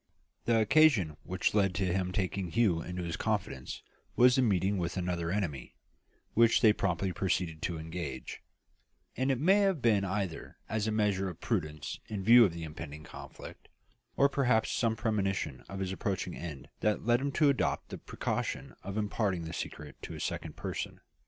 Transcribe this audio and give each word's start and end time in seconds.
The 0.45 0.59
occasion 0.59 1.15
which 1.21 1.53
led 1.53 1.75
to 1.75 1.85
his 1.93 2.11
taking 2.13 2.49
Hugh 2.49 2.81
into 2.81 3.03
his 3.03 3.15
confidence 3.15 3.83
was 4.15 4.35
the 4.35 4.41
meeting 4.41 4.79
with 4.79 4.97
another 4.97 5.29
enemy, 5.29 5.75
which 6.33 6.61
they 6.61 6.73
promptly 6.73 7.11
proceeded 7.13 7.61
to 7.61 7.77
engage; 7.77 8.41
and 9.15 9.29
it 9.29 9.39
may 9.39 9.59
have 9.59 9.79
been 9.79 10.03
either 10.03 10.57
as 10.67 10.87
a 10.87 10.91
measure 10.91 11.29
of 11.29 11.39
prudence 11.39 11.99
in 12.07 12.23
view 12.23 12.43
of 12.45 12.51
the 12.55 12.63
impending 12.63 13.03
conflict, 13.03 13.67
or 14.17 14.27
perhaps 14.27 14.71
some 14.71 14.95
premonition 14.95 15.61
of 15.69 15.79
his 15.81 15.91
approaching 15.91 16.35
end 16.35 16.69
that 16.79 17.05
led 17.05 17.21
him 17.21 17.31
to 17.33 17.49
adopt 17.49 17.89
the 17.89 17.99
precaution 17.99 18.73
of 18.81 18.97
imparting 18.97 19.43
the 19.43 19.53
secret 19.53 20.01
to 20.01 20.15
a 20.15 20.19
second 20.19 20.55
person. 20.55 20.99